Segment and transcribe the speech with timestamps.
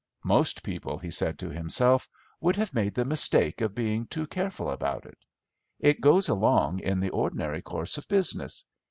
[0.23, 2.09] "Most people," he said to himself,
[2.39, 5.19] "would have made the mistake of being too careful about it.
[5.79, 8.65] It goes along in the ordinary course of business.